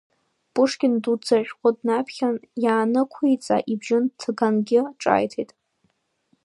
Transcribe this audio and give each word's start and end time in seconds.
Пушкин 0.53 0.93
дуӡӡа 1.03 1.35
ашәҟәы 1.41 1.69
днаԥхьаны 1.77 2.39
ианнықәиҵа, 2.63 3.57
ибжьы 3.71 3.97
ҭгангьы 4.19 4.81
ҿааиҭит… 5.01 5.51